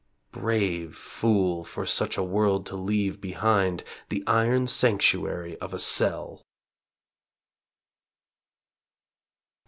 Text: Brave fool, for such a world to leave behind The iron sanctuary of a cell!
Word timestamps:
Brave 0.31 0.95
fool, 0.97 1.63
for 1.63 1.85
such 1.85 2.17
a 2.17 2.23
world 2.23 2.65
to 2.65 2.75
leave 2.75 3.21
behind 3.21 3.83
The 4.09 4.23
iron 4.25 4.65
sanctuary 4.65 5.59
of 5.59 5.75
a 5.75 5.79
cell! 5.79 6.41